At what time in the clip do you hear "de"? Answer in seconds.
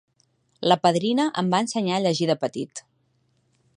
2.31-2.37